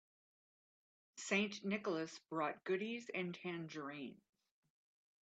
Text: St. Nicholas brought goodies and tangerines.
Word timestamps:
St. 1.17 1.63
Nicholas 1.63 2.17
brought 2.31 2.63
goodies 2.63 3.11
and 3.13 3.35
tangerines. 3.35 4.17